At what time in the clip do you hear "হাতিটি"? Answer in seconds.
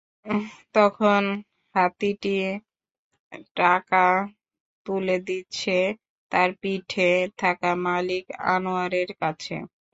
1.75-2.35